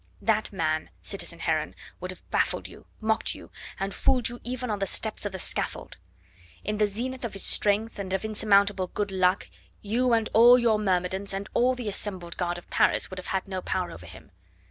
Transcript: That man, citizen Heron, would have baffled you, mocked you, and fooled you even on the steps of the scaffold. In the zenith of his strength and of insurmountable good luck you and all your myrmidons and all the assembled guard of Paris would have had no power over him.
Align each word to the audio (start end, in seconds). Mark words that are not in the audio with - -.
That 0.23 0.51
man, 0.51 0.89
citizen 1.03 1.37
Heron, 1.41 1.75
would 1.99 2.09
have 2.09 2.27
baffled 2.31 2.67
you, 2.67 2.87
mocked 3.01 3.35
you, 3.35 3.51
and 3.79 3.93
fooled 3.93 4.29
you 4.29 4.39
even 4.43 4.71
on 4.71 4.79
the 4.79 4.87
steps 4.87 5.27
of 5.27 5.31
the 5.31 5.37
scaffold. 5.37 5.97
In 6.63 6.79
the 6.79 6.87
zenith 6.87 7.23
of 7.23 7.33
his 7.33 7.45
strength 7.45 7.99
and 7.99 8.11
of 8.11 8.25
insurmountable 8.25 8.87
good 8.87 9.11
luck 9.11 9.47
you 9.79 10.11
and 10.13 10.27
all 10.33 10.57
your 10.57 10.79
myrmidons 10.79 11.33
and 11.35 11.47
all 11.53 11.75
the 11.75 11.87
assembled 11.87 12.35
guard 12.37 12.57
of 12.57 12.67
Paris 12.71 13.11
would 13.11 13.19
have 13.19 13.27
had 13.27 13.47
no 13.47 13.61
power 13.61 13.91
over 13.91 14.07
him. 14.07 14.31